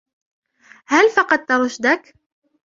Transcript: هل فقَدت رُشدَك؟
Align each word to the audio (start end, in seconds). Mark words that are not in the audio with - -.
هل 0.87 1.09
فقَدت 1.09 1.51
رُشدَك؟ 1.51 2.13